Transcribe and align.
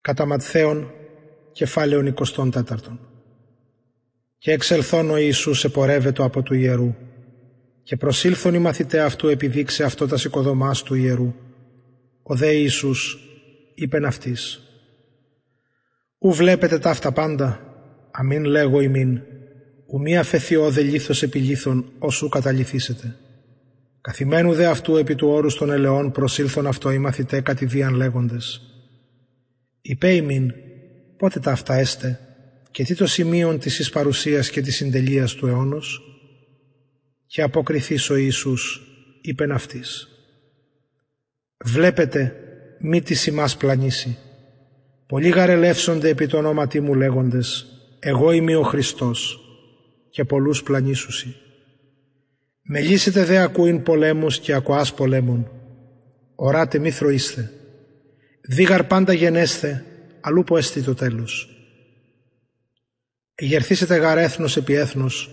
Κατά 0.00 0.26
Ματθαίον, 0.26 0.90
κεφάλαιον 1.52 2.06
24. 2.06 2.62
Και 4.38 4.52
εξελθών 4.52 5.10
ο 5.10 5.16
Ιησούς 5.16 5.64
επορεύεται 5.64 6.24
από 6.24 6.42
του 6.42 6.54
ιερού 6.54 6.94
και 7.82 7.96
προσήλθον 7.96 8.54
οι 8.54 8.58
μαθητέ 8.58 9.00
αυτού 9.00 9.28
επιδείξε 9.28 9.84
αυτό 9.84 10.06
τα 10.06 10.16
σηκωδομάς 10.16 10.82
του 10.82 10.94
ιερού. 10.94 11.34
Ο 12.22 12.34
δε 12.34 12.52
Ιησούς 12.52 13.18
είπεν 13.74 14.04
αυτής 14.04 14.60
«Ου 16.18 16.32
βλέπετε 16.32 16.78
τα 16.78 16.90
αυτά 16.90 17.12
πάντα, 17.12 17.60
αμήν 18.10 18.44
λέγω 18.44 18.80
ημίν, 18.80 19.20
ου 19.86 20.00
μία 20.00 20.22
φεθιώδε 20.22 20.82
λίθος 20.82 21.22
επί 21.22 21.38
λίθων, 21.38 21.92
όσου 21.98 22.28
καταληθήσετε. 22.28 23.16
Καθημένου 24.00 24.52
δε 24.52 24.66
αυτού 24.66 24.96
επί 24.96 25.14
του 25.14 25.28
όρους 25.28 25.54
των 25.54 25.70
ελαιών 25.70 26.12
προσήλθον 26.12 26.66
αυτό 26.66 26.90
οι 26.90 26.98
μαθητέ 26.98 27.40
κατηδίαν 27.40 27.94
λέγοντες. 27.94 28.69
Υπέ 29.82 30.14
ημίν, 30.14 30.52
πότε 31.16 31.40
τα 31.40 31.52
αυτά 31.52 31.74
έστε, 31.74 32.20
και 32.70 32.84
τι 32.84 32.94
το 32.94 33.06
σημείον 33.06 33.58
της 33.58 33.78
εις 33.78 33.90
παρουσίας 33.90 34.50
και 34.50 34.60
της 34.60 34.76
συντελείας 34.76 35.34
του 35.34 35.46
αιώνος; 35.46 36.00
Και 37.26 37.42
αποκριθείς 37.42 38.10
ο 38.10 38.16
Ιησούς, 38.16 38.80
είπεν 39.20 39.52
αυτής. 39.52 40.08
Βλέπετε, 41.64 42.36
μη 42.80 43.02
τη 43.02 43.24
ημάς 43.28 43.56
πλανήσει. 43.56 44.18
Πολλοί 45.06 45.28
γαρελεύσονται 45.28 46.08
επί 46.08 46.26
το 46.26 46.36
ονόματί 46.36 46.80
μου 46.80 46.94
λέγοντες, 46.94 47.66
εγώ 47.98 48.30
είμαι 48.30 48.56
ο 48.56 48.62
Χριστός, 48.62 49.40
και 50.10 50.24
πολλούς 50.24 50.62
πλανήσουσι. 50.62 51.36
Μελήσετε 52.62 53.24
δε 53.24 53.38
ακούειν 53.38 53.82
πολέμους 53.82 54.38
και 54.38 54.52
ακουάς 54.54 54.94
πολέμων. 54.94 55.50
Οράτε 56.34 56.78
μη 56.78 56.90
θροείστε. 56.90 57.50
Δίγαρ 58.40 58.84
πάντα 58.84 59.12
γενέστε, 59.12 59.84
αλλού 60.20 60.44
που 60.44 60.56
έστι 60.56 60.82
το 60.82 60.94
τέλος. 60.94 61.48
Εγερθήσετε 63.34 63.96
γαρ 63.96 64.18
έθνος 64.18 64.56
επί 64.56 64.74
έθνος 64.74 65.30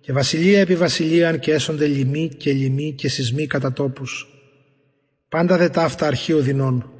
και 0.00 0.12
βασιλεία 0.12 0.60
επί 0.60 0.76
βασιλείαν 0.76 1.38
και 1.38 1.52
έσονται 1.52 1.86
λοιμοί 1.86 2.28
και 2.28 2.52
λοιμοί 2.52 2.92
και 2.92 3.08
σεισμοί 3.08 3.46
κατά 3.46 3.72
τόπους. 3.72 4.26
Πάντα 5.28 5.56
δε 5.56 5.68
ταύτα 5.68 6.06
αρχείο 6.06 6.38
δεινών. 6.40 6.92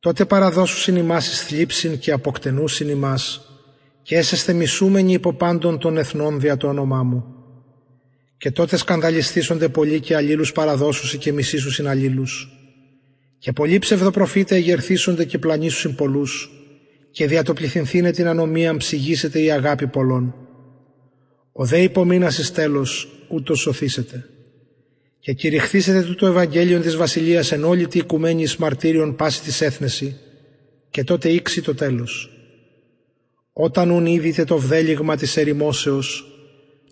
Τότε 0.00 0.24
παραδώσουσιν 0.24 0.96
ημάς 0.96 1.32
εις 1.32 1.42
θλίψην 1.42 1.98
και 1.98 2.12
αποκτενούσιν 2.12 2.88
ημάς 2.88 3.40
και 4.02 4.16
έσεστε 4.16 4.52
μισούμενοι 4.52 5.12
υπό 5.12 5.32
πάντων 5.32 5.78
των 5.78 5.96
εθνών 5.96 6.40
δια 6.40 6.56
το 6.56 6.68
όνομά 6.68 7.02
μου 7.02 7.38
και 8.38 8.50
τότε 8.50 8.76
σκανδαλιστήσονται 8.76 9.68
πολλοί 9.68 10.00
και 10.00 10.16
αλλήλους 10.16 10.52
παραδόσουσι 10.52 11.18
και 11.18 11.32
μισήσουσιν 11.32 11.88
αλλήλους. 11.88 12.48
Και 13.38 13.52
πολλοί 13.52 13.78
ψευδοπροφήτε 13.78 14.56
εγερθήσονται 14.56 15.24
και 15.24 15.38
πλανήσουσιν 15.38 15.94
πολλούς 15.94 16.50
και 17.10 17.26
δια 17.26 17.42
το 17.42 17.52
πληθυνθήνε 17.52 18.10
την 18.10 18.26
ανομία 18.26 18.76
ψυγίσετε 18.76 19.40
η 19.40 19.50
αγάπη 19.50 19.86
πολλών. 19.86 20.34
Ο 21.52 21.64
δε 21.64 21.82
υπομείνας 21.82 22.38
εις 22.38 22.52
τέλος 22.52 23.08
ούτως 23.28 23.60
σωθήσετε. 23.60 24.24
Και 25.18 25.32
κηρυχθήσετε 25.32 26.02
τούτο 26.02 26.26
Ευαγγέλιο 26.26 26.80
της 26.80 26.96
Βασιλείας 26.96 27.52
εν 27.52 27.64
όλη 27.64 27.86
τη 27.86 27.98
οικουμένης 27.98 28.50
εις 28.50 28.56
μαρτύριον 28.56 29.16
πάση 29.16 29.42
της 29.42 29.60
έθνεση 29.60 30.16
και 30.90 31.04
τότε 31.04 31.28
ήξει 31.28 31.62
το 31.62 31.74
τέλος. 31.74 32.30
Όταν 33.52 33.90
ουν 33.90 34.06
είδητε 34.06 34.44
το 34.44 34.58
βδέλιγμα 34.58 35.16
της 35.16 35.36
ερημόσεως 35.36 36.32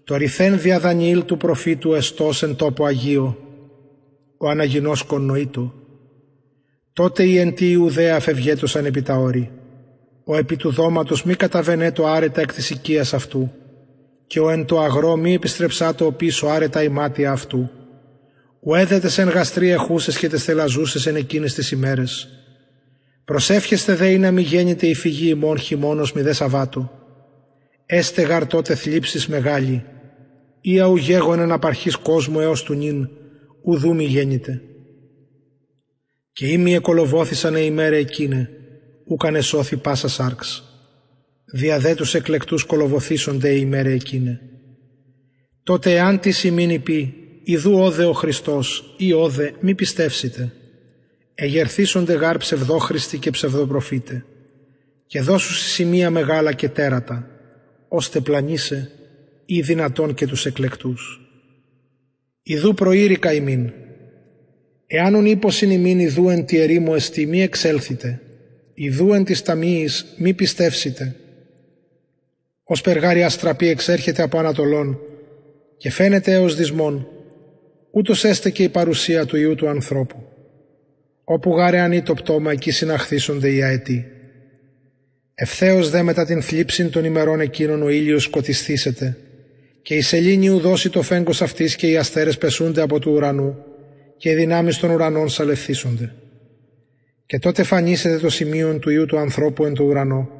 το 0.05 0.17
ρηθέν 0.17 0.61
δια 0.61 0.81
Δανιήλ 0.81 1.25
του 1.25 1.37
προφήτου 1.37 1.95
εστός 1.95 2.43
εν 2.43 2.57
τόπο 2.57 2.85
Αγίο, 2.85 3.39
ο 4.39 4.49
αναγινός 4.49 5.03
κοννοήτου. 5.03 5.73
Τότε 6.97 7.25
οι 7.25 7.39
εν 7.39 7.55
τη 7.55 7.71
Ιουδαία 7.71 8.21
φευγέτωσαν 8.21 8.85
επί 8.85 9.03
τα 9.03 9.15
όρη. 9.15 9.51
Ο 10.25 10.37
επί 10.37 10.57
του 10.57 10.71
δώματος 10.71 11.25
μη 11.25 11.35
καταβενέτο 11.35 12.07
άρετα 12.07 12.41
εκ 12.41 12.53
της 12.53 12.71
οικίας 12.71 13.15
αυτού 13.15 13.53
και 14.27 14.41
ο 14.41 14.51
εν 14.51 14.65
το 14.65 14.81
αγρό 14.81 15.17
μη 15.17 15.35
επιστρεψάτο 15.35 16.13
πίσω 16.13 16.47
άρετα 16.47 16.83
η 16.83 16.89
μάτια 16.89 17.31
αυτού. 17.33 17.71
Ο 18.61 18.77
έδετες 18.77 19.19
εν 19.19 19.29
γαστρή 19.29 19.71
εχούσες 19.71 20.19
και 20.19 20.29
τεστελαζούσες 20.29 21.07
εν 21.07 21.17
εκείνες 21.17 21.55
τις 21.55 21.71
ημέρες. 21.71 22.29
Προσεύχεστε 23.25 23.95
δε 23.95 24.11
ή 24.11 24.19
να 24.19 24.31
μη 24.31 24.43
γέννηται 24.43 24.87
η 24.87 24.95
φυγή 24.95 25.29
ημών 25.29 25.59
χειμώνος 25.59 26.13
μη 26.13 26.23
δε 26.23 26.33
Σαββάτου. 26.33 26.91
Έστε 27.87 28.23
γαρ 28.23 28.47
τότε 28.47 28.75
θλίψεις 28.75 29.27
μεγάλη 29.27 29.85
ή 30.61 30.81
αουγέγον 30.81 31.53
απαρχής 31.53 31.97
κόσμου 31.97 32.41
έως 32.41 32.63
του 32.63 32.75
νυν, 32.75 33.09
ουδού 33.63 33.95
μη 33.95 34.05
γέννηται. 34.05 34.63
Και 36.37 36.47
ήμοι 36.47 36.75
εκολοβόθησαν 36.75 37.55
ημέρα 37.55 37.97
εκείνε, 37.97 38.51
ούκανε 39.05 39.41
σώθη 39.41 39.77
πάσα 39.77 40.09
σάρξ. 40.09 40.65
Διαδέ 41.45 41.95
τους 41.95 42.15
εκλεκτούς 42.15 42.65
κολοβοθήσονται 42.65 43.51
η 43.51 43.59
ημέρα 43.63 43.89
εκείνε. 43.89 44.41
Τότε 45.63 45.93
εάν 45.93 46.21
τι 46.21 46.31
σημείνει 46.31 46.79
πει, 46.79 47.15
ιδού 47.45 47.79
όδε 47.79 48.05
ο 48.05 48.13
Χριστός 48.13 48.95
ή 48.97 49.13
όδε 49.13 49.55
μη 49.61 49.75
πιστεύσετε. 49.75 50.53
Εγερθήσονται 51.35 52.15
γάρ 52.15 52.39
ψευδόχριστοι 52.39 53.19
και 53.19 53.31
ψευδοπροφήτε 53.31 54.25
και 55.07 55.21
δώσου 55.21 55.55
σημεία 55.55 56.11
μεγάλα 56.11 56.53
και 56.53 56.69
τέρατα, 56.69 57.27
ώστε 57.89 58.21
πλανήσε 58.21 58.91
ή 59.47 59.61
δυνατόν 59.61 60.15
και 60.15 60.27
τους 60.27 60.47
εκλεκτούς. 60.47 61.21
Ιδού 62.43 62.75
προήρικα 62.75 63.33
ημίν. 63.33 63.73
Εάν 64.87 65.15
ουν 65.15 65.27
ύποσιν 65.27 65.71
ημίν 65.71 65.99
ιδού 65.99 66.29
εν 66.29 66.45
τη 66.45 66.59
ερήμου 66.59 66.95
εστί 66.95 67.27
μη 67.27 67.43
εξέλθετε, 67.43 68.21
ιδού 68.75 69.13
εν 69.13 69.25
της 69.25 69.43
ταμίης 69.43 70.07
μη 70.17 70.35
πιστεύσετε. 70.35 71.15
Ως 72.65 72.81
περγάρι 72.81 73.23
αστραπή 73.23 73.69
εξέρχεται 73.69 74.23
από 74.23 74.39
Ανατολών 74.39 74.99
και 75.77 75.91
φαίνεται 75.91 76.33
έως 76.33 76.57
δυσμών, 76.57 77.09
ούτως 77.91 78.25
έστε 78.25 78.51
και 78.51 78.63
η 78.63 78.69
παρουσία 78.69 79.27
του 79.27 79.37
Ιού 79.37 79.55
του 79.55 79.69
ανθρώπου. 79.69 80.23
Όπου 81.25 81.51
γάρε 81.51 81.79
ανή 81.79 82.03
το 82.03 82.15
πτώμα 82.15 82.53
εκεί 82.53 82.71
συναχθήσονται 82.71 83.53
οι 83.53 83.63
αετοί. 83.63 84.07
Ευθέως 85.35 85.91
δε 85.91 86.03
μετά 86.03 86.25
την 86.25 86.43
θλίψη 86.43 86.89
των 86.89 87.05
ημερών 87.05 87.41
εκείνων 87.41 87.83
ο 87.83 87.89
ήλιος 87.89 88.23
σκοτιστήσεται 88.23 89.17
και 89.83 89.95
η 89.95 90.01
σελήνη 90.01 90.49
δώσει 90.49 90.91
το 90.91 91.03
φέγγος 91.03 91.43
αυτής 91.43 91.77
και 91.77 91.87
οι 91.87 91.97
αστέρες 91.97 92.39
πεσούνται 92.39 92.83
από 92.83 92.99
του 92.99 93.13
ουρανού 93.13 93.66
και 94.17 94.31
οι 94.31 94.35
δυνάμεις 94.35 94.79
των 94.79 94.91
ουρανών 94.91 95.29
σαλευθίσονται. 95.29 96.13
Και 97.27 97.39
τότε 97.39 97.63
φανίσεται 97.63 98.19
το 98.19 98.31
σημείο 98.31 98.79
του 98.79 98.91
Ιού 98.91 99.07
του 99.07 99.19
ανθρώπου 99.19 99.65
εν 99.65 99.75
το 99.75 99.85
ουρανό 99.85 100.31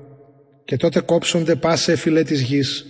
και 0.65 0.77
τότε 0.77 1.01
κόψονται 1.01 1.55
πάσε 1.55 1.97
φυλέ 1.97 2.23
της 2.23 2.41
γης 2.41 2.87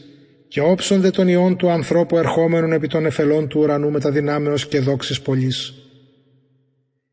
και 0.49 0.61
όψονται 0.61 1.11
των 1.11 1.29
ιών 1.29 1.57
του 1.57 1.71
ανθρώπου 1.71 2.17
ερχόμενων 2.19 2.73
επί 2.73 2.87
των 2.87 3.07
εφελών 3.07 3.49
του 3.49 3.61
ουρανού 3.61 3.91
με 3.91 4.01
τα 4.01 4.11
δυνάμεως 4.11 4.67
και 4.69 4.81
δόξης 4.81 5.21
πολλής. 5.21 5.75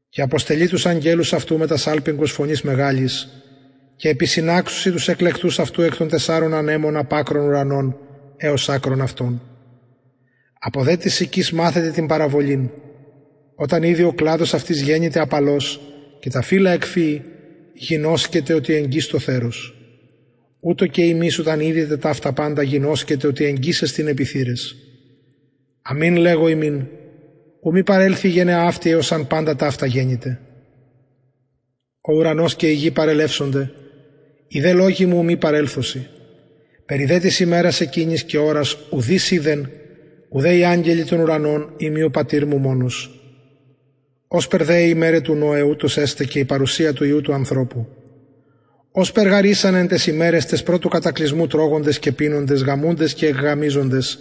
Και 0.10 0.22
αποστελεί 0.22 0.68
τους 0.68 0.86
αγγέλους 0.86 1.34
αυτού 1.34 1.58
με 1.58 1.68
τα 1.68 1.78
σάλπιγγος 1.78 2.32
φωνής 2.32 2.62
μεγάλης 2.62 3.28
και 3.96 4.10
επισυνάξουσι 4.10 4.92
τους 4.92 5.08
εκλεκτούς 5.08 5.60
αυτού 5.60 5.82
εκ 5.82 5.96
των 5.96 6.08
τεσσάρων 6.08 6.54
ανέμων 6.54 6.98
απάκρων 6.98 7.46
ουρανών 7.46 7.98
έως 8.38 8.70
άκρον 8.70 9.02
αυτών. 9.02 9.42
Από 10.60 10.84
δε 10.84 10.98
της 10.98 11.20
οικής 11.20 11.52
μάθετε 11.52 11.90
την 11.90 12.08
παραβολήν. 12.08 12.70
Όταν 13.56 13.84
ήδη 13.84 14.04
ο 14.04 14.14
κλάδος 14.14 14.54
αυτής 14.54 14.82
γέννηται 14.82 15.20
απαλός 15.20 15.80
και 16.20 16.30
τα 16.30 16.42
φύλλα 16.42 16.72
εκφύει, 16.72 17.22
γινώσκεται 17.74 18.54
ότι 18.54 18.74
εγγύει 18.74 19.00
στο 19.00 19.20
θέρος. 19.20 19.76
Ούτω 20.60 20.88
και 20.88 21.04
εμείς 21.04 21.40
όταν 21.40 21.60
είδετε 21.60 21.98
τα 21.98 22.10
αυτά 22.10 22.34
πάντα 22.34 22.64
γινώσκεται 22.64 23.28
ότι 23.28 23.46
εγγύσες 23.46 23.92
την 23.92 24.08
επιθύρες. 24.08 24.76
Αμήν 25.82 26.16
λέγω 26.16 26.48
ημίν, 26.48 26.88
ου 27.62 27.72
μη 27.72 27.84
παρέλθει 27.84 28.28
γενεά 28.28 28.62
αυτή 28.62 28.90
έως 28.90 29.12
αν 29.12 29.28
πάντα 29.28 29.56
τα 29.56 29.66
αυτά 29.66 29.86
γέννηται. 29.86 30.40
Ο 32.02 32.14
ουρανός 32.14 32.56
και 32.56 32.70
η 32.70 32.74
γη 32.74 32.92
παρελεύσονται, 32.92 33.72
οι 34.48 34.60
δε 34.60 34.74
λόγοι 34.74 35.06
μου 35.06 35.24
μη 35.24 35.38
παρέλθωση. 35.38 36.08
Περιδέ 36.86 37.20
της 37.20 37.40
ημέρας 37.40 37.82
εκείνης 37.82 38.24
και 38.24 38.38
ώρας 38.38 38.78
ουδής 38.90 39.32
είδεν, 39.32 39.70
ουδέ 40.30 40.56
οι 40.56 40.66
άγγελοι 40.66 41.04
των 41.04 41.20
ουρανών 41.20 41.74
ή 41.78 42.04
ο 42.04 42.10
πατήρ 42.10 42.46
μου 42.46 42.58
μόνος. 42.58 43.23
Ως 44.36 44.48
περδέ 44.48 44.82
η 44.82 44.88
ημέρε 44.90 45.22
του 45.22 45.36
Νόε 45.36 45.62
ούτως 45.62 45.98
έστε 45.98 46.26
και 46.26 46.40
η 46.40 46.46
παρουσία 46.46 46.94
του 46.94 47.04
Ιού 47.04 47.22
του 47.22 47.34
ανθρώπου. 47.34 47.88
Ως 48.92 49.12
περγαρίσαν 49.12 49.76
εν 49.76 49.88
τες 49.88 50.08
ημέρες 50.08 50.46
τες 50.46 50.64
πρώτου 50.64 50.88
κατακλυσμού 50.88 51.48
τρώγοντες 51.48 52.00
και 52.00 52.12
πίνοντες, 52.12 52.64
γαμούντες 52.64 53.14
και 53.14 53.28
γαμίζοντες, 53.28 54.20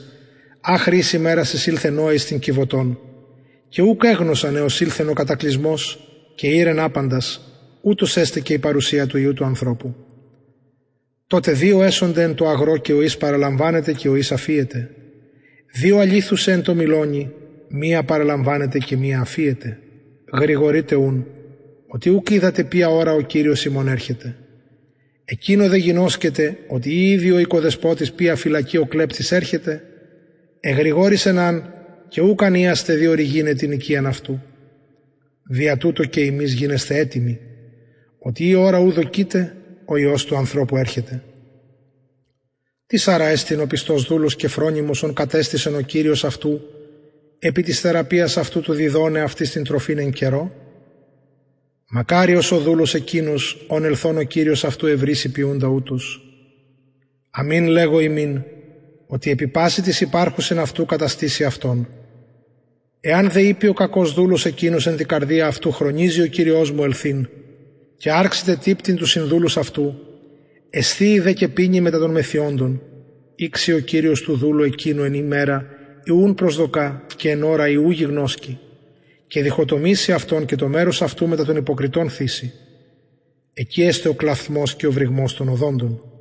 άχρης 0.60 1.12
ημέρας 1.12 1.52
εισήλθε 1.52 1.90
Νόε 1.90 2.16
στην 2.16 2.38
Κιβωτών. 2.38 2.98
Και 3.68 3.82
ούκ 3.82 4.02
έγνωσαν 4.04 4.56
έως 4.56 4.80
ήλθεν 4.80 5.08
ο 5.08 5.12
κατακλυσμός 5.12 6.08
και 6.34 6.46
ήρεν 6.46 6.78
άπαντας, 6.78 7.40
ούτως 7.80 8.16
έστε 8.16 8.40
και 8.40 8.52
η 8.52 8.58
παρουσία 8.58 9.06
του 9.06 9.18
Ιού 9.18 9.32
του 9.32 9.44
ανθρώπου. 9.44 9.94
Τότε 11.26 11.52
δύο 11.52 11.82
έσονται 11.82 12.22
εν 12.22 12.34
το 12.34 12.48
αγρό 12.48 12.76
και 12.76 12.92
ο 12.92 13.02
εις 13.02 13.16
παραλαμβάνεται 13.16 13.92
και 13.92 14.08
ο 14.08 14.16
εις 14.16 14.32
αφίεται. 14.32 14.90
Δύο 15.72 15.98
αλήθους 15.98 16.46
εν 16.46 16.62
το 16.62 16.74
μιλώνει, 16.74 17.30
μία 17.68 18.02
παραλαμβάνεται 18.02 18.78
και 18.78 18.96
μία 18.96 19.20
αφίεται. 19.20 19.78
Γρηγορείτε 20.32 20.94
ούν, 20.94 21.26
ότι 21.86 22.10
ούκ 22.10 22.30
είδατε 22.30 22.64
ποια 22.64 22.88
ώρα 22.88 23.12
ο 23.12 23.20
Κύριος 23.20 23.64
ημών 23.64 23.88
έρχεται. 23.88 24.36
Εκείνο 25.24 25.68
δεν 25.68 25.78
γινώσκεται 25.78 26.58
ότι 26.68 27.10
ήδη 27.10 27.30
ο 27.30 27.38
οικοδεσπότης 27.38 28.12
ποια 28.12 28.36
φυλακή 28.36 28.76
ο 28.76 28.86
κλέπτης 28.86 29.32
έρχεται, 29.32 29.82
εγρηγόρησε 30.60 31.32
ναν 31.32 31.74
και 32.08 32.20
ούκ 32.20 32.42
ανίαστε 32.42 32.94
διορυγίνε 32.94 33.54
την 33.54 33.72
οικίαν 33.72 34.06
αυτού. 34.06 34.42
Δια 35.48 35.76
τούτο 35.76 36.04
και 36.04 36.20
εμείς 36.20 36.52
γίνεστε 36.52 36.96
έτοιμοι, 36.96 37.38
ότι 38.18 38.48
η 38.48 38.54
ώρα 38.54 38.78
ου 38.78 38.90
δοκείται, 38.90 39.56
ο 39.84 39.96
Υιός 39.96 40.24
του 40.24 40.36
ανθρώπου 40.36 40.76
έρχεται. 40.76 41.22
Τι 42.86 42.96
σάρα 42.96 43.26
έστειν 43.26 43.60
ο 43.60 43.66
πιστός 43.66 44.04
δούλος 44.04 44.36
και 44.36 44.48
φρόνιμος 44.48 45.02
ον 45.02 45.14
κατέστησεν 45.14 45.74
ο 45.74 45.80
Κύριος 45.80 46.24
αυτού, 46.24 46.60
επί 47.44 47.62
της 47.62 47.80
θεραπείας 47.80 48.36
αυτού 48.36 48.60
του 48.60 48.72
διδώνε 48.72 49.20
αυτή 49.20 49.48
την 49.48 49.64
τροφήν 49.64 49.98
εν 49.98 50.12
καιρό; 50.12 50.52
Μακάριος 51.88 52.52
ο 52.52 52.58
δούλος 52.58 52.94
εκείνος, 52.94 53.64
ον 53.68 53.84
ελθόν 53.84 54.16
ο 54.16 54.22
Κύριος 54.22 54.64
αυτού 54.64 54.86
ευρύσει 54.86 55.30
ποιούντα 55.30 55.66
ούτους. 55.66 56.20
Αμήν 57.30 57.66
λέγω 57.66 58.00
ημίν, 58.00 58.42
ότι 59.06 59.30
επί 59.30 59.48
πάση 59.48 59.82
της 59.82 60.00
υπάρχουσεν 60.00 60.58
αυτού 60.58 60.84
καταστήσει 60.84 61.44
αυτόν. 61.44 61.88
Εάν 63.00 63.30
δε 63.30 63.40
είπε 63.40 63.68
ο 63.68 63.72
κακός 63.72 64.14
δούλος 64.14 64.46
εκείνος 64.46 64.86
εν 64.86 64.96
την 64.96 65.06
καρδία 65.06 65.46
αυτού 65.46 65.70
χρονίζει 65.72 66.22
ο 66.22 66.26
Κύριος 66.26 66.70
μου 66.70 66.84
ελθύν 66.84 67.28
και 67.96 68.12
άρξετε 68.12 68.56
τύπτην 68.56 68.96
του 68.96 69.06
συνδούλους 69.06 69.56
αυτού, 69.56 69.94
εσθεί 70.70 71.18
δε 71.18 71.32
και 71.32 71.48
πίνει 71.48 71.80
μετά 71.80 71.98
των 71.98 72.10
μεθιόντων, 72.10 72.82
ήξε 73.34 73.74
ο 73.74 73.78
Κύριος 73.78 74.22
του 74.22 74.36
δούλου 74.36 74.62
εκείνου 74.62 75.02
εν 75.02 75.14
ημέρα, 75.14 75.80
ιούν 76.04 76.34
προσδοκά 76.34 77.06
και 77.16 77.30
εν 77.30 77.42
ώρα 77.42 77.68
ιού 77.68 77.90
γιγνώσκει, 77.90 78.58
και 79.26 79.42
διχοτομήσει 79.42 80.12
αυτόν 80.12 80.44
και 80.44 80.56
το 80.56 80.68
μέρος 80.68 81.02
αυτού 81.02 81.26
μετά 81.28 81.44
των 81.44 81.56
υποκριτών 81.56 82.10
θύσει. 82.10 82.52
Εκεί 83.52 83.82
έστε 83.82 84.08
ο 84.08 84.14
κλαθμός 84.14 84.74
και 84.74 84.86
ο 84.86 84.92
βρυγμός 84.92 85.34
των 85.34 85.48
οδόντων. 85.48 86.11